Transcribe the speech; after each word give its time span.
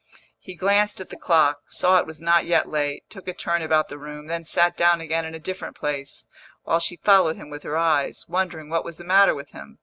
He 0.39 0.55
glanced 0.55 0.99
at 0.99 1.11
the 1.11 1.15
clock, 1.15 1.59
saw 1.67 1.99
it 1.99 2.07
was 2.07 2.19
not 2.19 2.47
yet 2.47 2.67
late, 2.67 3.07
took 3.07 3.27
a 3.27 3.35
turn 3.35 3.61
about 3.61 3.87
the 3.87 3.99
room, 3.99 4.25
then 4.25 4.43
sat 4.43 4.75
down 4.75 4.99
again 4.99 5.25
in 5.25 5.35
a 5.35 5.39
different 5.39 5.75
place, 5.75 6.25
while 6.63 6.79
she 6.79 6.95
followed 7.03 7.35
him 7.35 7.51
with 7.51 7.61
her 7.61 7.77
eyes, 7.77 8.25
wondering 8.27 8.67
what 8.67 8.83
was 8.83 8.97
the 8.97 9.03
matter 9.03 9.35
with 9.35 9.51
him. 9.51 9.77